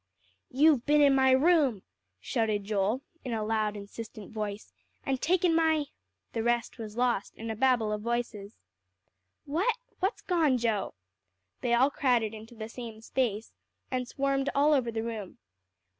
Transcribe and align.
"You've 0.49 0.83
been 0.87 1.01
in 1.01 1.13
my 1.13 1.29
room," 1.29 1.83
shouted 2.19 2.63
Joel 2.63 3.01
in 3.23 3.33
a 3.35 3.43
loud, 3.45 3.77
insistent 3.77 4.31
voice, 4.31 4.73
"and 5.05 5.21
taken 5.21 5.53
my" 5.55 5.85
The 6.33 6.41
rest 6.41 6.79
was 6.79 6.97
lost 6.97 7.35
in 7.37 7.51
a 7.51 7.55
babel 7.55 7.91
of 7.91 8.01
voices. 8.01 8.55
"What? 9.45 9.75
What's 9.99 10.23
gone, 10.23 10.57
Joe?" 10.57 10.95
They 11.61 11.75
all 11.75 11.91
crowded 11.91 12.33
into 12.33 12.55
the 12.55 12.67
small 12.67 12.99
space, 13.03 13.53
and 13.91 14.07
swarmed 14.07 14.49
all 14.55 14.73
over 14.73 14.91
the 14.91 15.03
room. 15.03 15.37